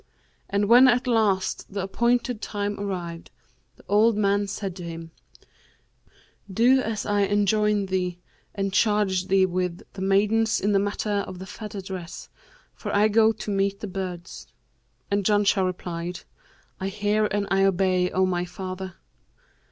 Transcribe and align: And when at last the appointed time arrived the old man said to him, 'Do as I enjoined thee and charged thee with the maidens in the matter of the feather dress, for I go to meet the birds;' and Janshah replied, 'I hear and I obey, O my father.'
And 0.49 0.65
when 0.67 0.87
at 0.87 1.05
last 1.05 1.71
the 1.71 1.83
appointed 1.83 2.41
time 2.41 2.79
arrived 2.79 3.29
the 3.75 3.83
old 3.87 4.17
man 4.17 4.47
said 4.47 4.75
to 4.77 4.83
him, 4.83 5.11
'Do 6.51 6.79
as 6.81 7.05
I 7.05 7.21
enjoined 7.25 7.89
thee 7.89 8.17
and 8.55 8.73
charged 8.73 9.29
thee 9.29 9.45
with 9.45 9.83
the 9.93 10.01
maidens 10.01 10.59
in 10.59 10.71
the 10.71 10.79
matter 10.79 11.23
of 11.27 11.37
the 11.37 11.45
feather 11.45 11.81
dress, 11.81 12.29
for 12.73 12.91
I 12.95 13.09
go 13.09 13.31
to 13.31 13.51
meet 13.51 13.79
the 13.81 13.87
birds;' 13.87 14.47
and 15.11 15.23
Janshah 15.23 15.63
replied, 15.63 16.21
'I 16.79 16.87
hear 16.87 17.25
and 17.27 17.45
I 17.51 17.63
obey, 17.65 18.09
O 18.09 18.25
my 18.25 18.43
father.' 18.43 18.95